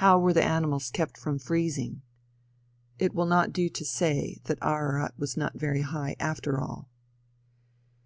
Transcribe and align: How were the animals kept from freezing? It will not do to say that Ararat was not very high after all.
How 0.00 0.18
were 0.18 0.32
the 0.32 0.42
animals 0.42 0.90
kept 0.90 1.18
from 1.18 1.38
freezing? 1.38 2.00
It 2.98 3.14
will 3.14 3.26
not 3.26 3.52
do 3.52 3.68
to 3.68 3.84
say 3.84 4.38
that 4.44 4.56
Ararat 4.62 5.12
was 5.18 5.36
not 5.36 5.52
very 5.60 5.82
high 5.82 6.16
after 6.18 6.58
all. 6.58 6.88